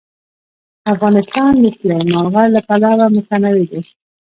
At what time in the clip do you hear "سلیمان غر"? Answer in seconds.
1.77-2.47